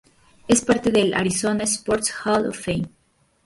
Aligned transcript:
Es 0.47 0.61
parte 0.65 0.89
del 0.89 1.13
"Arizona 1.13 1.63
Sports 1.65 2.09
Hall 2.25 2.47
Of 2.47 2.59
Fame". 2.59 2.89